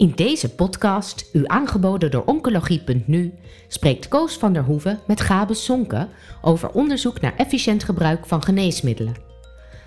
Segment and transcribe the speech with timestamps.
[0.00, 3.34] In deze podcast, u aangeboden door Oncologie.nu,
[3.68, 6.08] spreekt Koos van der Hoeven met Gabe Sonke
[6.42, 9.14] over onderzoek naar efficiënt gebruik van geneesmiddelen.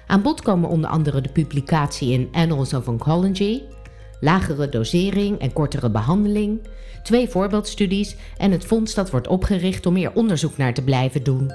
[0.08, 3.62] Aan bod komen onder andere de publicatie in Annals of Oncology,
[4.20, 6.68] lagere dosering en kortere behandeling,
[7.04, 11.52] twee voorbeeldstudies en het fonds dat wordt opgericht om meer onderzoek naar te blijven doen.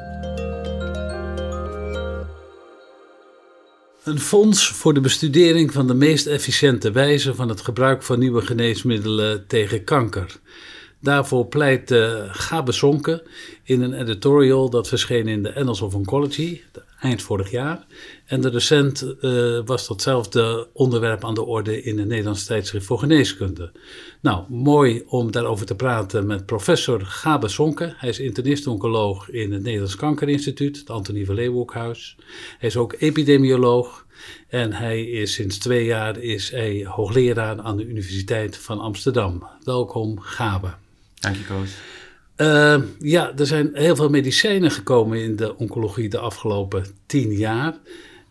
[4.08, 8.40] Een fonds voor de bestudering van de meest efficiënte wijze van het gebruik van nieuwe
[8.40, 10.38] geneesmiddelen tegen kanker.
[11.00, 13.26] Daarvoor pleit uh, Gabe Sonke
[13.62, 16.60] in een editorial dat verscheen in de Annals of Oncology
[17.00, 17.86] eind vorig jaar.
[18.26, 22.98] En de recent uh, was datzelfde onderwerp aan de orde in het Nederlands tijdschrift voor
[22.98, 23.72] geneeskunde.
[24.20, 27.94] Nou, mooi om daarover te praten met professor Gabe Sonke.
[27.96, 32.16] Hij is internist-oncoloog in het Nederlands Kankerinstituut, het Antonie van Leeuwenhoekhuis.
[32.58, 34.06] Hij is ook epidemioloog
[34.48, 39.46] en hij is sinds twee jaar is hij hoogleraar aan de Universiteit van Amsterdam.
[39.64, 40.87] Welkom, Gabe.
[41.20, 41.70] Dank je, Koos.
[42.36, 47.74] Uh, ja, er zijn heel veel medicijnen gekomen in de oncologie de afgelopen tien jaar.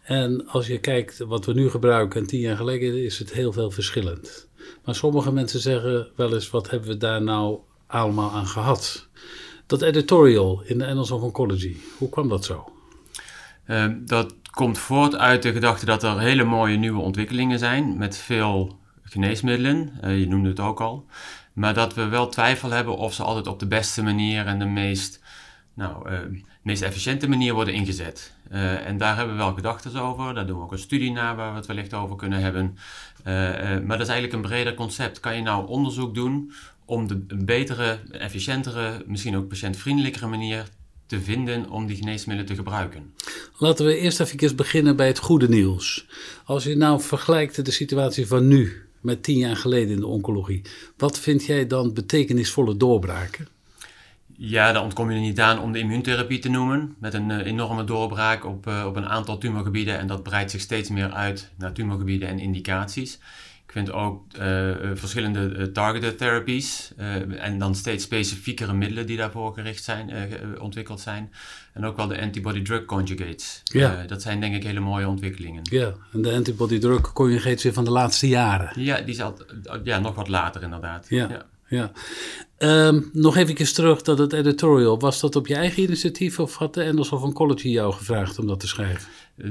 [0.03, 3.51] En als je kijkt wat we nu gebruiken en tien jaar geleden, is het heel
[3.51, 4.47] veel verschillend.
[4.85, 9.07] Maar sommige mensen zeggen wel eens, wat hebben we daar nou allemaal aan gehad?
[9.65, 12.71] Dat editorial in de Annals of Oncology, hoe kwam dat zo?
[13.67, 18.17] Uh, dat komt voort uit de gedachte dat er hele mooie nieuwe ontwikkelingen zijn met
[18.17, 19.91] veel geneesmiddelen.
[20.03, 21.05] Uh, je noemde het ook al.
[21.57, 24.65] Maar dat we wel twijfel hebben of ze altijd op de beste manier en de
[24.65, 25.19] meest,
[25.73, 26.19] nou, uh,
[26.61, 28.33] meest efficiënte manier worden ingezet.
[28.51, 30.33] Uh, en daar hebben we wel gedachten over.
[30.33, 32.77] Daar doen we ook een studie naar waar we het wellicht over kunnen hebben.
[33.19, 33.25] Uh,
[33.79, 35.19] maar dat is eigenlijk een breder concept.
[35.19, 36.51] Kan je nou onderzoek doen
[36.85, 40.67] om de, betere, efficiëntere, misschien ook patiëntvriendelijkere manier
[41.05, 43.13] te vinden om die geneesmiddelen te gebruiken?
[43.57, 46.07] Laten we eerst even beginnen bij het goede nieuws.
[46.45, 50.61] Als je nou vergelijkt de situatie van nu met tien jaar geleden in de oncologie.
[50.97, 53.47] Wat vind jij dan betekenisvolle doorbraken?
[54.39, 56.95] Ja, daar ontkom je er niet aan om de immuuntherapie te noemen.
[56.99, 59.97] Met een uh, enorme doorbraak op, uh, op een aantal tumorgebieden.
[59.97, 63.19] En dat breidt zich steeds meer uit naar tumorgebieden en indicaties.
[63.77, 66.91] Vind ook uh, verschillende targeted therapies
[67.37, 70.11] en dan steeds specifiekere middelen die daarvoor gericht zijn,
[70.59, 71.31] ontwikkeld zijn.
[71.73, 73.61] En ook wel de antibody-drug conjugates.
[73.63, 74.03] Ja.
[74.07, 75.61] dat zijn denk ik hele mooie ontwikkelingen.
[75.63, 78.83] Ja, en de antibody-drug conjugates weer van de laatste jaren.
[78.83, 79.37] Ja, die is al,
[79.83, 81.05] ja, nog wat later inderdaad.
[81.09, 81.27] Ja.
[81.29, 81.45] ja.
[81.69, 81.91] Ja.
[82.57, 84.99] Um, nog even terug dat het editorial.
[84.99, 88.47] Was dat op je eigen initiatief of had de Endels of Oncology jou gevraagd om
[88.47, 89.07] dat te schrijven?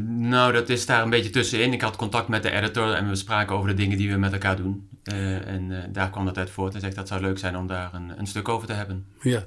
[0.07, 1.73] Nou, dat is daar een beetje tussenin.
[1.73, 4.33] Ik had contact met de editor en we spraken over de dingen die we met
[4.33, 4.89] elkaar doen.
[5.05, 6.75] Uh, en uh, daar kwam dat uit voort.
[6.75, 9.07] En zegt dat zou leuk zijn om daar een, een stuk over te hebben.
[9.21, 9.45] Ja.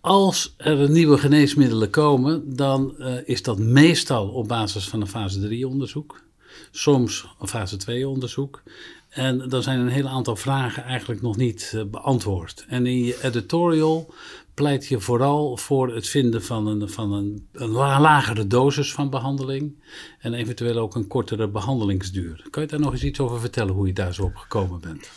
[0.00, 5.68] als er nieuwe geneesmiddelen komen, dan is dat meestal op basis van een fase 3
[5.68, 6.22] onderzoek.
[6.70, 8.62] Soms een fase 2 onderzoek.
[9.08, 12.64] En dan zijn een hele aantal vragen eigenlijk nog niet beantwoord.
[12.68, 14.14] En in je editorial
[14.56, 19.82] pleit je vooral voor het vinden van een, van een, een lagere dosis van behandeling.
[20.18, 22.46] En eventueel ook een kortere behandelingsduur.
[22.50, 25.10] Kan je daar nog eens iets over vertellen hoe je daar zo op gekomen bent?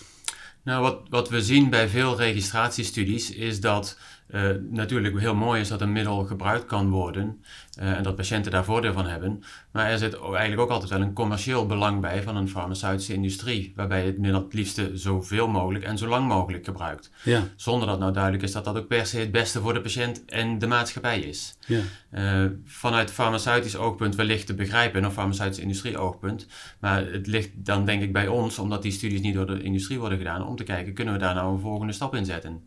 [0.63, 3.97] Nou, wat, wat we zien bij veel registratiestudies is dat
[4.29, 7.43] uh, natuurlijk heel mooi is dat een middel gebruikt kan worden
[7.81, 9.43] uh, en dat patiënten daar voordeel van hebben.
[9.71, 13.73] Maar er zit eigenlijk ook altijd wel een commercieel belang bij van een farmaceutische industrie,
[13.75, 17.11] waarbij het middel het liefste zoveel mogelijk en zo lang mogelijk gebruikt.
[17.23, 17.43] Ja.
[17.55, 20.25] Zonder dat nou duidelijk is dat dat ook per se het beste voor de patiënt
[20.25, 21.57] en de maatschappij is.
[21.65, 21.81] Ja.
[22.13, 26.47] Uh, vanuit farmaceutisch oogpunt wellicht te begrijpen, of farmaceutische industrie oogpunt.
[26.79, 29.99] Maar het ligt dan denk ik bij ons, omdat die studies niet door de industrie
[29.99, 32.63] worden gedaan, om te kijken, kunnen we daar nou een volgende stap in zetten?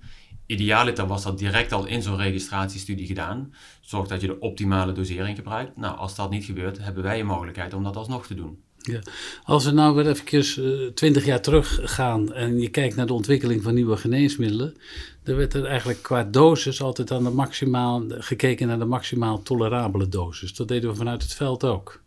[0.47, 3.54] Idealiter was dat direct al in zo'n registratiestudie gedaan.
[3.80, 5.76] Zorg dat je de optimale dosering gebruikt.
[5.76, 8.58] Nou, als dat niet gebeurt, hebben wij een mogelijkheid om dat alsnog te doen.
[8.82, 9.00] Ja.
[9.44, 13.12] Als we nou weer even twintig uh, jaar terug gaan en je kijkt naar de
[13.12, 14.76] ontwikkeling van nieuwe geneesmiddelen,
[15.22, 20.08] dan werd er eigenlijk qua dosis altijd aan de maximaal, gekeken naar de maximaal tolerabele
[20.08, 20.54] dosis.
[20.54, 22.01] Dat deden we vanuit het veld ook.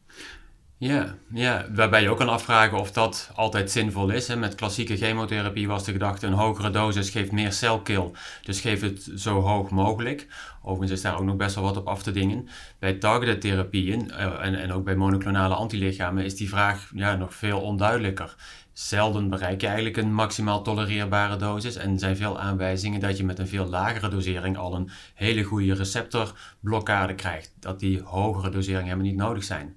[0.78, 4.28] Ja, ja, waarbij je ook kan afvragen of dat altijd zinvol is.
[4.28, 4.36] Hè.
[4.36, 8.12] Met klassieke chemotherapie was de gedachte: een hogere dosis geeft meer celkill,
[8.42, 10.28] dus geef het zo hoog mogelijk.
[10.62, 12.50] Overigens is daar ook nog best wel wat op af te dingen.
[12.80, 17.34] Bij targeted therapieën uh, en, en ook bij monoclonale antilichamen is die vraag ja, nog
[17.34, 18.36] veel onduidelijker.
[18.74, 23.40] Zelden bereik je eigenlijk een maximaal tolereerbare dosis en zijn veel aanwijzingen dat je met
[23.40, 27.54] een veel lagere dosering al een hele goede receptorblokkade krijgt.
[27.60, 29.76] Dat die hogere doseringen helemaal niet nodig zijn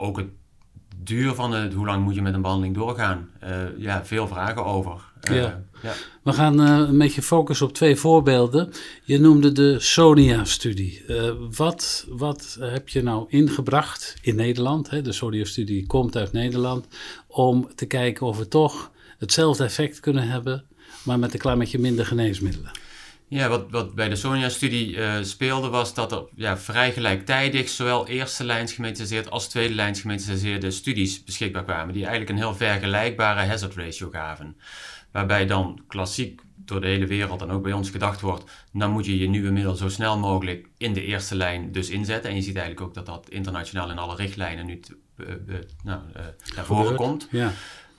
[0.00, 0.28] ook het
[0.96, 3.28] duur van het, hoe lang moet je met een behandeling doorgaan?
[3.44, 4.92] Uh, ja, veel vragen over.
[5.30, 5.62] Uh, ja.
[5.82, 5.92] ja.
[6.22, 8.72] We gaan uh, een beetje focussen op twee voorbeelden.
[9.04, 11.04] Je noemde de SONIA-studie.
[11.56, 14.90] wat, wat heb je nou ingebracht in Nederland?
[14.90, 15.02] Hè?
[15.02, 16.86] De SONIA-studie komt uit Nederland.
[17.26, 20.64] Om te kijken of we toch hetzelfde effect kunnen hebben,
[21.02, 22.70] maar met een klein beetje minder geneesmiddelen.
[23.30, 28.06] Ja, wat, wat bij de SONIA-studie uh, speelde was dat er ja, vrij gelijktijdig zowel
[28.06, 33.46] eerste lijns gemethodiseerd als tweede lijns gemethodiseerde studies beschikbaar kwamen, die eigenlijk een heel vergelijkbare
[33.46, 34.56] hazard ratio gaven.
[35.12, 39.06] Waarbij dan klassiek door de hele wereld en ook bij ons gedacht wordt, dan moet
[39.06, 42.30] je je nieuwe middel zo snel mogelijk in de eerste lijn dus inzetten.
[42.30, 44.80] En je ziet eigenlijk ook dat dat internationaal in alle richtlijnen nu
[45.16, 45.54] uh, uh,
[45.84, 46.00] nou,
[46.56, 47.28] naar voren komt.
[47.30, 47.52] Ja.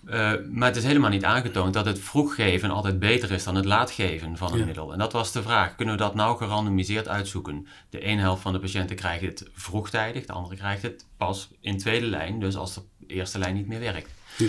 [0.05, 3.55] Uh, maar het is helemaal niet aangetoond dat het vroeg geven altijd beter is dan
[3.55, 4.65] het laat geven van een Ja.
[4.65, 4.91] middel.
[4.93, 5.75] En dat was de vraag.
[5.75, 7.67] Kunnen we dat nou gerandomiseerd uitzoeken?
[7.89, 11.77] De ene helft van de patiënten krijgt het vroegtijdig, de andere krijgt het pas in
[11.77, 14.09] tweede lijn, dus als de eerste lijn niet meer werkt.
[14.37, 14.47] Ja.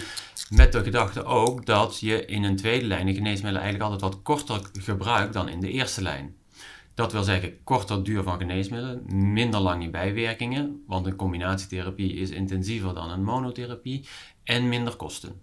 [0.49, 4.23] Met de gedachte ook dat je in een tweede lijn een geneesmiddel eigenlijk altijd wat
[4.23, 6.35] korter gebruikt dan in de eerste lijn.
[6.95, 12.95] Dat wil zeggen, korter duur van geneesmiddelen, minder lange bijwerkingen, want een combinatietherapie is intensiever
[12.95, 14.05] dan een monotherapie
[14.45, 15.41] en minder kosten.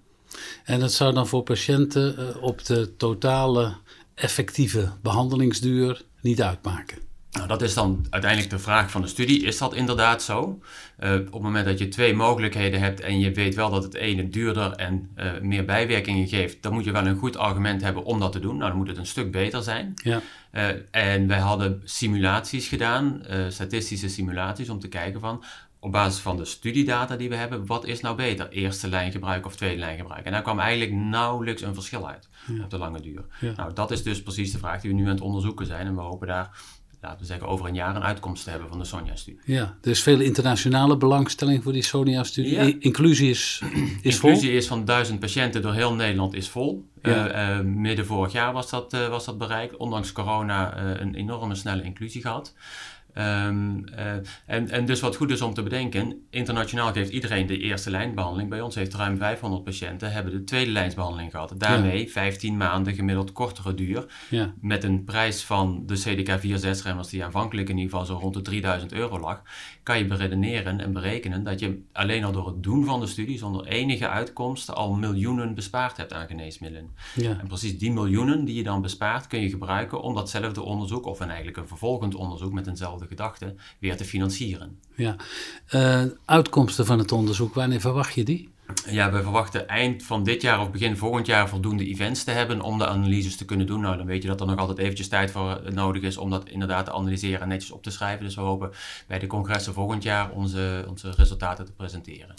[0.64, 3.76] En dat zou dan voor patiënten eh, op de totale
[4.14, 7.09] effectieve behandelingsduur niet uitmaken.
[7.32, 9.44] Nou, dat is dan uiteindelijk de vraag van de studie.
[9.44, 10.60] Is dat inderdaad zo?
[10.98, 13.94] Eh, op het moment dat je twee mogelijkheden hebt en je weet wel dat het
[13.94, 18.04] ene duurder en eh, meer bijwerkingen geeft, dan moet je wel een goed argument hebben
[18.04, 18.58] om dat te doen.
[18.58, 19.94] Nou, dan moet het een stuk beter zijn.
[20.04, 20.22] Ja,
[20.52, 25.44] Eh, en wij hadden simulaties gedaan, statistische simulaties, om te kijken van
[25.80, 28.50] op basis van de studiedata die we hebben, wat is nou beter?
[28.50, 30.26] Eerste lijn gebruik of tweede lijn gebruik?
[30.26, 32.30] En daar kwam eigenlijk nauwelijks een verschil uit
[32.64, 33.26] op de lange duur.
[33.40, 33.54] Ja.
[33.56, 35.86] Nou, dat is dus precies de vraag die we nu aan het onderzoeken zijn.
[35.88, 36.50] En we hopen daar,
[37.02, 39.42] laten we zeggen, over een jaar een uitkomst te hebben van de Sonja-studie.
[39.46, 42.52] ja, er is veel internationale belangstelling voor die Sonia-studie.
[42.52, 42.74] Ja.
[42.80, 43.62] Inclusie is,
[44.02, 44.30] is vol.
[44.30, 46.90] Inclusie is van duizend patiënten door heel Nederland is vol.
[47.02, 47.28] Ja.
[47.28, 49.78] Eh, eh, midden vorig jaar was dat, eh, was dat bereikt.
[49.78, 52.54] Ondanks corona een enorme snelle inclusie gehad.
[53.14, 54.14] Ehm, eh,
[54.46, 58.50] en, en dus wat goed is om te bedenken, internationaal geeft iedereen de eerste lijnbehandeling.
[58.50, 61.54] Bij ons heeft ruim 500 patiënten hebben de tweede lijnsbehandeling gehad.
[61.58, 64.06] Daarmee 15 maanden gemiddeld kortere duur.
[64.30, 68.42] Ja, Met een prijs van de CDK4-6-remmers die aanvankelijk in ieder geval zo rond de
[68.42, 69.42] 3000 euro lag.
[69.84, 73.38] Kan je beredeneren en berekenen dat je alleen al door het doen van de studie
[73.38, 76.90] zonder enige uitkomst al miljoenen bespaard hebt aan geneesmiddelen.
[77.16, 77.40] ja.
[77.40, 81.20] En precies die miljoenen die je dan bespaart kun je gebruiken om datzelfde onderzoek of
[81.20, 84.80] een eigenlijk een vervolgend onderzoek met eenzelfde gedachte weer te financieren.
[84.96, 85.16] ja.
[85.68, 88.50] Eh, uitkomsten van het onderzoek, wanneer verwacht je die?
[88.90, 92.62] Ja, we verwachten eind van dit jaar of begin volgend jaar voldoende events te hebben
[92.62, 93.82] om de analyses te kunnen doen.
[93.82, 96.30] Nou, dan weet je dat er nog altijd eventjes tijd voor eh, nodig is om
[96.30, 98.26] dat inderdaad te analyseren en netjes op te schrijven.
[98.26, 98.72] Dus we hopen
[99.08, 102.34] bij de congressen volgend jaar onze, onze resultaten te presenteren.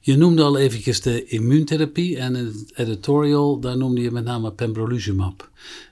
[0.00, 4.52] Je noemde al eventjes de immuuntherapie en in het editorial, daar noemde je met name
[4.52, 5.50] pembrolizumab.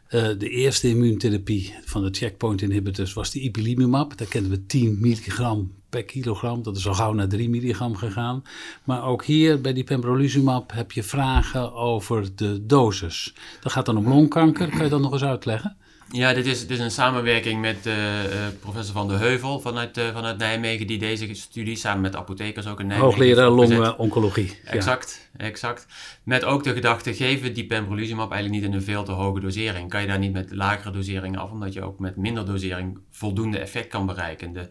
[0.08, 4.16] Eh, de eerste immuuntherapie van de checkpoint inhibitors was de ipilimumab.
[4.16, 6.62] Daar kennen we 10 milligram per kilogram.
[6.62, 8.44] Dat is al gauw naar 3 milligram gegaan.
[8.84, 13.34] Maar ook hier bij die pembrolizumab heb je vragen over de dosis.
[13.60, 14.68] Dat gaat dan om longkanker.
[14.68, 15.76] Kan je dat nog eens uitleggen?
[16.10, 20.00] Ja, dit is, dit is een samenwerking met eh, eh, professor Van de Heuvel vanuit,
[20.12, 24.58] vanuit Nijmegen, die deze studie samen met apothekers ook in Nijmegen Hoogleraar longoncologie.
[24.72, 24.98] Ja.
[25.38, 25.86] Exact.
[26.22, 29.90] Met ook de gedachte, geven die pembrolizumab eigenlijk niet in een veel te hoge dosering?
[29.90, 33.58] Kan je daar niet met lagere doseringen af, omdat je ook met minder dosering voldoende
[33.58, 34.52] effect kan bereiken?
[34.52, 34.68] De,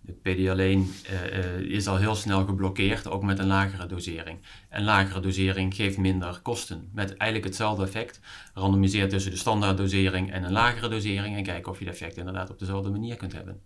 [0.00, 4.38] de PD-1 eh, eh, is al heel snel geblokkeerd, ook met een lagere dosering.
[4.68, 6.88] En lagere dosering geeft minder kosten.
[6.92, 8.20] Met eigenlijk hetzelfde effect.
[8.54, 12.50] Randomiseer tussen de standaarddosering en een lagere dosering en kijk of je het effect inderdaad
[12.50, 13.60] op dezelfde manier kunt hebben.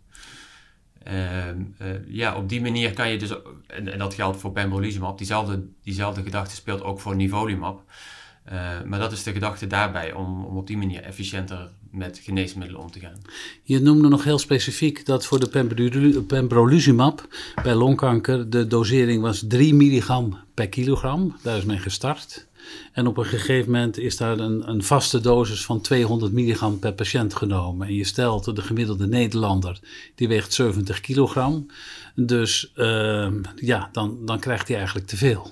[1.05, 3.31] Ehm, eh, ja, op die manier kan je dus,
[3.67, 7.83] en, en dat geldt voor pembrolizumab, diezelfde, diezelfde gedachte speelt ook voor nivolumab.
[8.45, 12.83] Eh, maar dat is de gedachte daarbij, om, om op die manier efficiënter met geneesmiddelen
[12.83, 13.21] om te gaan.
[13.63, 17.29] Je noemde nog heel specifiek dat voor de pembrolizumab
[17.63, 21.37] bij longkanker de dosering was 3 milligram per kilogram.
[21.43, 22.47] Daar is men gestart.
[22.93, 26.93] En op een gegeven moment is daar een, een vaste dosis van 200 milligram per
[26.93, 27.87] patiënt genomen.
[27.87, 29.81] En je stelt de gemiddelde Nederlander,
[30.15, 31.67] die weegt 70 kilogram.
[32.15, 35.51] Dus ehm, ja, dan, dan krijgt hij eigenlijk te veel.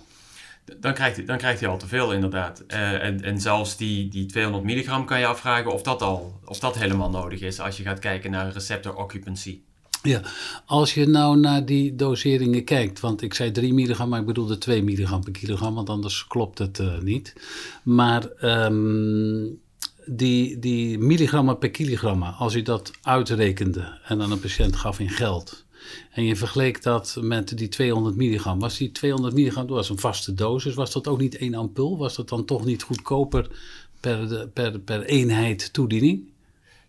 [0.80, 2.64] Dan krijgt, hij- dan krijgt hij al te veel, inderdaad.
[2.66, 6.58] Eh, en, en zelfs die, die 200 milligram kan je afvragen of dat, al, of
[6.58, 9.60] dat helemaal nodig is als je gaat kijken naar receptor occupancy.
[10.02, 10.22] Ja,
[10.66, 14.58] als je nou naar die doseringen kijkt, want ik zei 3 milligram, maar ik bedoelde
[14.58, 17.34] 2 milligram per kilogram, want anders klopt het eh, niet.
[17.82, 19.46] Maar ehm,
[20.06, 25.10] die, die milligrammen per kilogram, als je dat uitrekende en aan een patiënt gaf in
[25.10, 25.64] geld,
[26.10, 29.98] en je vergeleek dat met die 200 milligram, was die 200 milligram, dat was een
[29.98, 31.98] vaste dosis, was dat ook niet één ampul?
[31.98, 33.48] Was dat dan toch niet goedkoper
[34.00, 36.31] per, per, per eenheid toediening?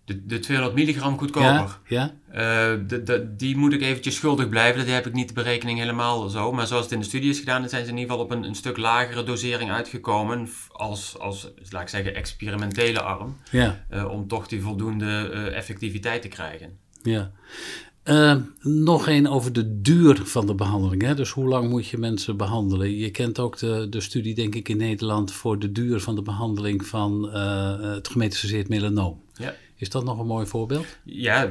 [0.05, 1.79] De, de 200 milligram goedkoper.
[1.87, 2.75] Ja, ja?
[2.75, 4.79] de, de, die moet ik eventjes schuldig blijven.
[4.79, 6.51] Dat heb ik niet de berekening helemaal zo.
[6.51, 8.43] Maar zoals het in de studie is gedaan, zijn ze in ieder geval op een,
[8.43, 10.49] een stuk lagere dosering uitgekomen.
[10.71, 13.37] Als, als, laat ik zeggen, experimentele arm.
[13.51, 13.85] Ja.
[14.09, 16.77] om toch die voldoende effectiviteit te krijgen.
[17.01, 17.31] Ja.
[18.61, 21.01] Nog één over de duur van de behandeling.
[21.01, 21.15] Hè?
[21.15, 22.95] Dus hoe lang moet je mensen behandelen?
[22.95, 26.21] Je kent ook de, de studie, denk ik, in Nederland voor de duur van de
[26.21, 29.21] behandeling van het gemetastaseerd melanoom.
[29.33, 29.55] Ja.
[29.83, 30.85] Is dat nog een mooi voorbeeld?
[31.03, 31.47] Ja,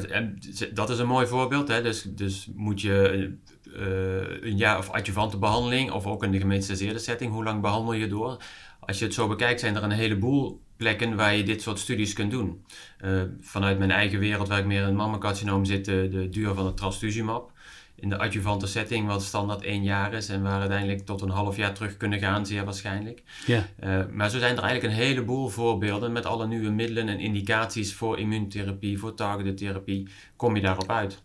[0.75, 1.69] dat is een mooi voorbeeld.
[1.69, 1.83] Hè?
[1.83, 3.31] Dus, dus moet je
[3.65, 7.93] uh, een jaar of adjuvante behandeling, of ook in de gemetastaseerde setting, hoe lang behandel
[7.93, 8.37] je door?
[8.81, 12.13] Als je het zo bekijkt, zijn er een heleboel plekken waar je dit soort studies
[12.13, 12.65] kunt doen.
[13.05, 16.77] Uh, vanuit mijn eigen wereld, waar ik meer in mammacarcinoom zit, de, duur van het
[16.77, 17.53] trastuzumab.
[18.03, 21.57] In de adjuvante setting, wat standaard één jaar is en waar uiteindelijk tot een half
[21.57, 23.23] jaar terug kunnen gaan, zeer waarschijnlijk.
[23.47, 23.67] Ja.
[23.85, 27.95] Uh, maar zo zijn er eigenlijk een heleboel voorbeelden met alle nieuwe middelen en indicaties
[27.95, 31.23] voor immuuntherapie, voor targeted therapie, kom je daarop uit.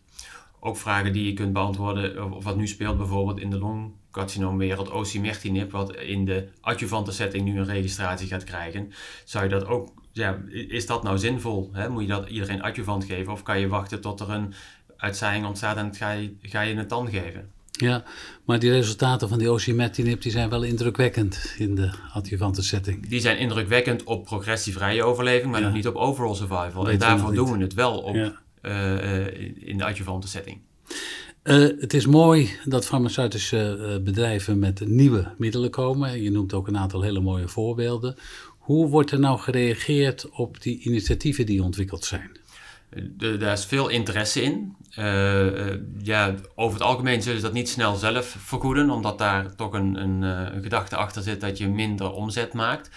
[0.59, 4.91] Ook vragen die je kunt beantwoorden, of wat nu speelt bijvoorbeeld in de long carcinoomwereld
[4.91, 8.91] osimertinib, wat in de adjuvante setting nu een registratie gaat krijgen,
[9.23, 11.69] zou je dat ook, ja, is dat nou zinvol?
[11.73, 11.89] Hè?
[11.89, 14.53] Moet je dat iedereen adjuvant geven of kan je wachten tot er een
[14.97, 17.49] uitzaaiing ontstaat en ga je, ga je het dan geven?
[17.71, 18.03] Ja,
[18.45, 23.07] maar die resultaten van die osimertinib die zijn wel indrukwekkend in de adjuvante setting.
[23.09, 26.89] Die zijn indrukwekkend op progressievrije overleving, maar nog niet op overall survival.
[26.89, 28.41] en daarvoor doen we het wel op, ja.
[28.61, 29.27] uh,
[29.67, 30.59] in de adjuvante setting.
[31.43, 36.21] Uh, het is mooi dat farmaceutische uh, bedrijven met nieuwe middelen komen.
[36.21, 38.15] Je noemt ook een aantal hele mooie voorbeelden.
[38.57, 42.31] Hoe wordt er nou gereageerd op die initiatieven die ontwikkeld zijn?
[42.89, 44.75] De, daar is veel interesse in.
[44.99, 49.73] Uh, ja, over het algemeen zullen ze dat niet snel zelf vergoeden, omdat daar toch
[49.73, 52.89] een, een, een, gedachte achter zit dat je minder omzet maakt.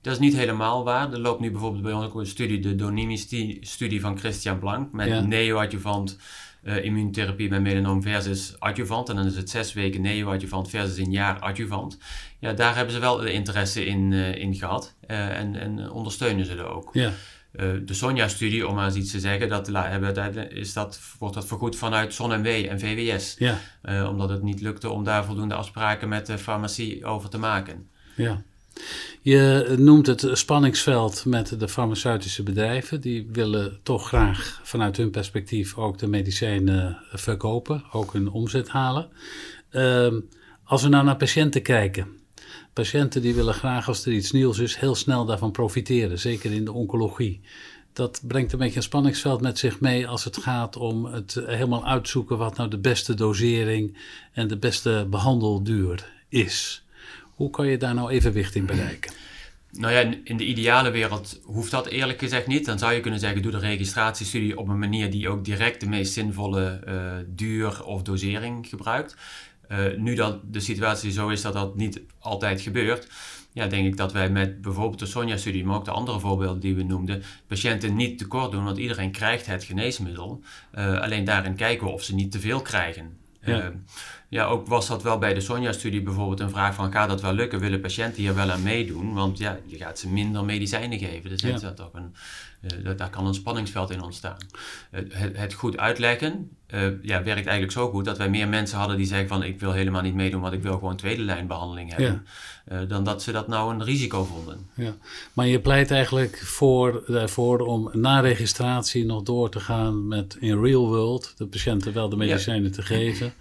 [0.00, 1.12] Dat is niet helemaal waar.
[1.12, 5.08] Er loopt nu bijvoorbeeld bij ons ook een studie, de Donimi-studie van Christian Blank, met
[5.08, 5.20] ja.
[5.20, 6.18] neoadjuvant
[6.62, 9.08] uh, immuuntherapie bij melanoom versus adjuvant.
[9.08, 11.98] En dan is het zes weken neoadjuvant versus een jaar adjuvant.
[12.38, 14.94] Ja, daar hebben ze wel de interesse in, uh, in gehad.
[15.06, 16.90] En, en ondersteunen ze er ook.
[16.92, 17.12] Ja.
[17.52, 21.76] De Sonja-studie, om maar eens iets te zeggen, dat, hebben, is dat, wordt dat vergoed
[21.76, 23.36] vanuit ZonMW en VWS.
[23.38, 23.58] Ja.
[24.08, 27.88] omdat het niet lukte om daar voldoende afspraken met de farmacie over te maken.
[28.16, 28.42] Ja.
[29.20, 33.00] Je noemt het spanningsveld met de farmaceutische bedrijven.
[33.00, 39.08] Die willen toch graag vanuit hun perspectief ook de medicijnen verkopen, ook hun omzet halen.
[39.70, 40.12] Uh,
[40.64, 42.20] als we nou naar patiënten kijken.
[42.72, 46.64] Patiënten die willen graag als er iets nieuws is, heel snel daarvan profiteren, zeker in
[46.64, 47.40] de oncologie.
[47.92, 51.86] Dat brengt een beetje een spanningsveld met zich mee als het gaat om het helemaal
[51.86, 53.98] uitzoeken wat nou de beste dosering
[54.32, 56.84] en de beste behandelduur is.
[57.34, 59.12] Hoe kan je daar nou evenwicht in bereiken?
[59.70, 62.64] Nou ja, in de ideale wereld hoeft dat eerlijk gezegd niet.
[62.64, 65.88] Dan zou je kunnen zeggen, doe de registratiestudie op een manier die ook direct de
[65.88, 69.16] meest zinvolle uh, duur of dosering gebruikt.
[69.72, 73.08] Uh, nu dat de situatie zo is dat dat niet altijd gebeurt,
[73.52, 76.74] ja, denk ik dat wij met bijvoorbeeld de Sonja-studie, maar ook de andere voorbeelden die
[76.74, 80.42] we noemden, patiënten niet tekort doen, want iedereen krijgt het geneesmiddel.
[80.74, 83.16] Uh, alleen daarin kijken we of ze niet te veel krijgen.
[83.40, 83.72] Ja.
[84.32, 86.92] Ja, ook was dat wel bij de Sonja-studie bijvoorbeeld een vraag van...
[86.92, 87.60] gaat dat wel lukken?
[87.60, 89.12] Willen patiënten hier wel aan meedouen?
[89.12, 91.30] Want ja, je gaat ze minder medicijnen geven.
[91.30, 91.58] Dus ja.
[91.58, 92.14] dat ook een,
[92.84, 94.36] uh, daar kan een spanningsveld in ontstaan.
[94.92, 98.04] Uh, het, het, goed uitleggen uh, ja, werkt eigenlijk zo goed...
[98.04, 99.42] dat wij meer mensen hadden die zeggen van...
[99.42, 102.26] ik wil helemaal niet meedoen, want ik wil gewoon tweede lijn behandeling hebben.
[102.70, 102.84] Ja.
[102.84, 104.70] dan dat ze dat nou een risico vonden.
[104.74, 104.94] Ja.
[105.32, 110.62] Maar je pleit eigenlijk voor, ervoor om na registratie nog door te gaan met in
[110.62, 111.34] real world...
[111.36, 113.32] de patiënten wel de medicijnen te geven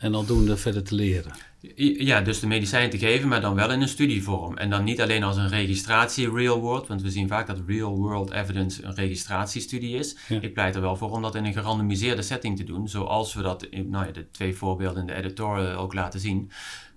[0.00, 1.32] en aldoende verder te leren.
[1.76, 4.56] Ja, dus de medicijn te geven, maar dan wel in een studievorm.
[4.56, 7.96] En dan niet alleen als een registratie real world, want we zien vaak dat real
[7.96, 10.16] world evidence een registratiestudie is.
[10.28, 10.40] Ja.
[10.40, 13.42] Ik pleit er wel voor om dat in een gerandomiseerde setting te doen, zoals we
[13.42, 16.50] dat in nou ja, de twee voorbeelden in de editorial ook laten zien.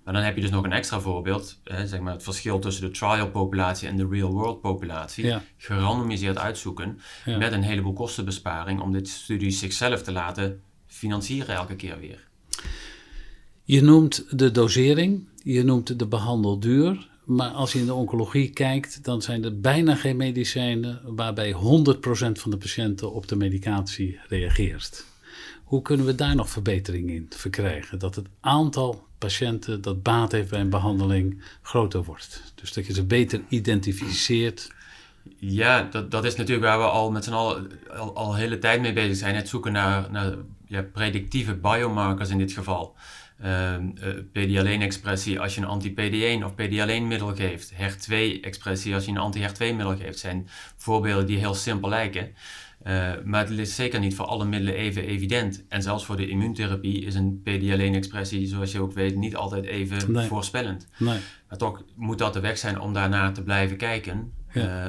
[0.04, 2.84] Maar dan heb je dus nog een extra voorbeeld, hè, zeg maar het verschil tussen
[2.84, 5.26] de trial populatie en de real world populatie.
[5.26, 5.42] Ja.
[5.56, 7.38] Gerandomiseerd uitzoeken Ja.
[7.38, 12.32] met een heleboel kostenbesparing om dit studie zichzelf te laten financieren elke keer weer.
[13.66, 17.08] Je noemt de dosering, je noemt de behandelduur.
[17.24, 21.56] Maar als je in de oncologie kijkt, dan zijn er bijna geen medicijnen waarbij 100%
[22.32, 25.04] van de patiënten op de medicatie reageert.
[25.64, 27.98] Hoe kunnen we daar nog verbetering in verkrijgen?
[27.98, 32.52] Dat het aantal patiënten dat baat heeft bij een behandeling groter wordt.
[32.54, 34.72] Dus dat je ze beter identificeert.
[35.38, 38.80] Ja, dat, dat is natuurlijk waar we al met z'n allen al, al hele tijd
[38.80, 39.34] mee bezig zijn.
[39.34, 40.34] Het zoeken naar, naar
[40.66, 42.94] ja, predictieve biomarkers in dit geval.
[43.42, 43.82] Uh, uh,
[44.32, 47.72] PD-alleen-expressie als je een anti-PD1 of PD-alleen-middel geeft.
[47.72, 50.18] HER2-expressie als je een anti-HER2-middel geeft.
[50.18, 52.34] zijn voorbeelden die heel simpel lijken.
[53.24, 55.64] maar het is zeker niet voor alle middelen even evident.
[55.68, 60.26] En zelfs voor de immuuntherapie is een PD-alleen-expressie, zoals je ook weet, niet altijd even
[60.26, 60.88] voorspellend.
[60.98, 61.18] Nee.
[61.48, 64.32] Maar toch moet dat de weg zijn om daarna te blijven kijken,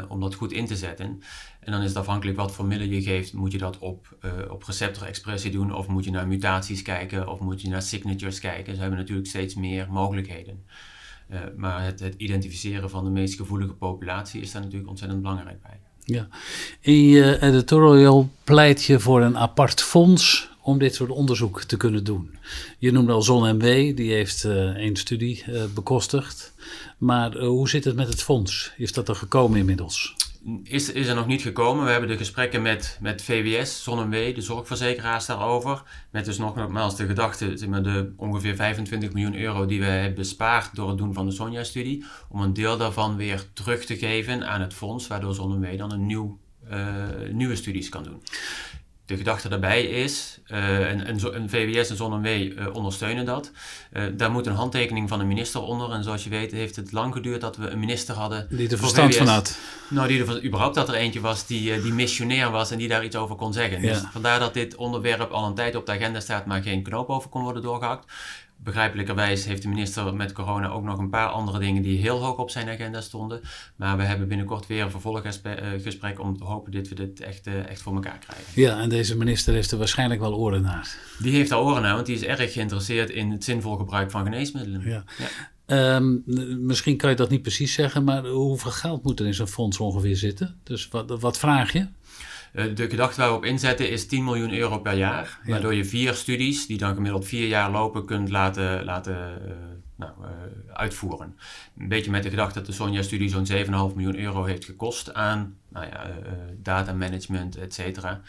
[0.07, 1.21] om dat goed in te zetten.
[1.59, 3.33] En dan is het afhankelijk wat voor middelen je geeft.
[3.33, 7.39] Moet je dat op, uh, op receptorexpressie doen, of moet je naar mutaties kijken, of
[7.39, 8.75] moet je naar signatures kijken.
[8.75, 10.65] Ze hebben natuurlijk steeds meer mogelijkheden.
[11.31, 15.61] Uh, maar het, het, identificeren van de meest gevoelige populatie is daar natuurlijk ontzettend belangrijk
[15.61, 15.79] bij.
[16.03, 16.27] Ja.
[16.79, 22.03] In je editorial pleit je voor een apart fonds om dit soort onderzoek te kunnen
[22.03, 22.37] doen.
[22.79, 24.45] Je noemde al ZonMW, die heeft
[24.75, 25.43] één studie
[25.73, 26.53] bekostigd.
[26.97, 28.73] Maar hoe zit het met het fonds?
[28.77, 30.15] Is dat er gekomen inmiddels?
[30.63, 31.85] is, is er nog niet gekomen.
[31.85, 35.83] We hebben de gesprekken met, met VWS, ZonMW, de zorgverzekeraars daarover.
[36.11, 40.75] Met dus nogmaals de gedachte, zeg de ongeveer 25 miljoen euro die we hebben bespaard
[40.75, 42.05] door het doen van de Sonja-studie.
[42.29, 46.05] Om een deel daarvan weer terug te geven aan het fonds, waardoor ZonMW dan een
[46.05, 46.39] nieuw,
[47.31, 48.21] nieuwe studies kan doen
[49.05, 53.51] de gedachte daarbij is, uh, en, een VWS en ZonMW uh, ondersteunen dat.
[53.93, 55.91] Uh, daar moet een handtekening van een minister onder.
[55.91, 58.47] En zoals je weet heeft het lang geduurd dat we een minister hadden.
[58.49, 59.57] Die er verstand van had.
[59.87, 63.03] Nou, die er überhaupt dat er eentje was die, die missionair was en die daar
[63.03, 63.81] iets over kon zeggen.
[63.81, 67.09] Dus vandaar dat dit onderwerp al een tijd op de agenda staat, maar geen knoop
[67.09, 68.05] over kon worden doorgehakt.
[68.57, 72.37] Begrijpelijkerwijs heeft de minister met corona ook nog een paar andere dingen die heel hoog
[72.37, 73.41] op zijn agenda stonden.
[73.75, 77.67] Maar we hebben binnenkort weer een vervolggesprek om te hopen dat we dit echt, eh,
[77.67, 78.61] echt voor elkaar krijgen.
[78.61, 80.97] Ja, en deze minister heeft er waarschijnlijk wel oren naar.
[81.19, 84.23] Die heeft daar oren naar, want die is erg geïnteresseerd in het zinvol gebruik van
[84.23, 84.81] geneesmiddelen.
[84.85, 85.03] Ja.
[85.17, 85.27] ja.
[85.65, 86.17] Ehm,
[86.65, 89.77] misschien kan je dat niet precies zeggen, maar hoeveel geld moet er in zo'n fonds
[89.77, 90.59] ongeveer zitten?
[90.63, 91.87] Dus wat, wat vraag je?
[92.55, 95.39] Eh, de gedachte waar we op inzetten is 10 miljoen euro per jaar.
[95.45, 99.51] Waardoor je vier studies, die dan gemiddeld vier jaar lopen, kunt laten, laten uh,
[99.95, 100.27] nou, uh,
[100.73, 101.37] uitvoeren.
[101.77, 105.57] Een beetje met de gedachte dat de Sonja-studie zo'n 7,5 miljoen euro heeft gekost aan
[105.69, 106.07] nou ja,
[106.57, 108.21] data management, et cetera.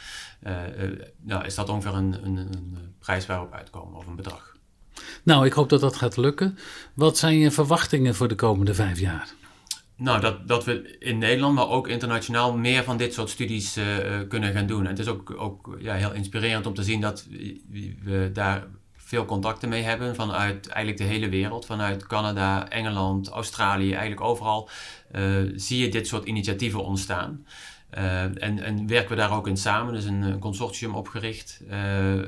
[1.23, 4.57] nou, is dat ongeveer een, een, een prijs waarop uitkomen of een bedrag.
[5.23, 6.59] Nou, ik hoop dat dat gaat lukken.
[6.95, 9.35] Wat zijn je verwachtingen voor de komende vijf jaar?
[9.97, 13.85] Nou, dat, dat we in Nederland, maar ook internationaal, meer van dit soort studies uh,
[14.29, 14.83] kunnen gaan doen.
[14.85, 17.27] En het is ook, ook ja, heel inspirerend om te zien dat
[18.03, 18.67] we daar
[18.97, 21.67] veel contacten mee hebben vanuit eigenlijk de hele wereld.
[21.67, 24.69] Vanuit Canada, Engeland, Australië, eigenlijk overal
[25.13, 27.47] uh, zie je dit soort initiatieven ontstaan.
[27.97, 29.95] Uh, en, en, werken we daar ook in samen.
[29.95, 32.23] Is een, een consortium opgericht uh, uh,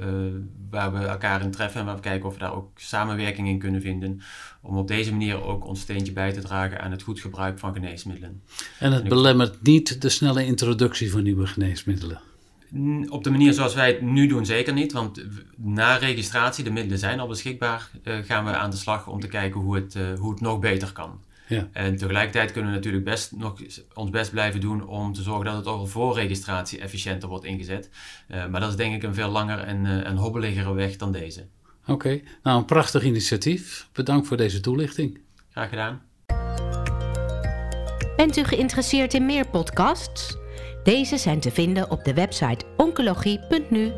[0.70, 3.58] waar we elkaar in treffen en waar we kijken of we daar ook samenwerking in
[3.58, 4.20] kunnen vinden.
[4.62, 7.72] Om op deze manier ook ons steentje bij te dragen aan het goed gebruik van
[7.72, 8.42] geneesmiddelen.
[8.78, 12.20] En het belemmert niet de snelle introductie van nieuwe geneesmiddelen?
[13.08, 14.92] Op de manier zoals wij het nu doen, zeker niet.
[14.92, 15.24] Want
[15.56, 19.60] na registratie, de middelen zijn al beschikbaar, gaan we aan de slag om te kijken
[19.60, 21.20] hoe het, hoe het nog beter kan.
[21.48, 21.68] Ja.
[21.72, 23.60] En tegelijkertijd kunnen we natuurlijk best nog
[23.94, 27.44] ons best blijven doen om te zorgen dat het ook al voor registratie efficiënter wordt
[27.44, 27.90] ingezet.
[28.28, 31.12] Uh, maar dat is denk ik een veel langer en uh, een hobbeligere weg dan
[31.12, 31.46] deze.
[31.86, 33.88] Oké, nou een prachtig initiatief.
[33.92, 35.20] Bedankt voor deze toelichting.
[35.50, 36.02] Graag gedaan.
[38.16, 40.36] Bent u geïnteresseerd in meer podcasts?
[40.84, 43.92] Deze zijn te vinden op de website oncologie.nu.